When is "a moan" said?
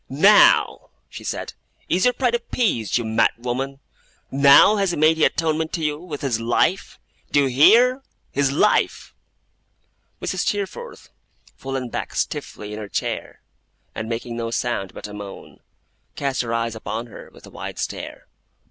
15.07-15.59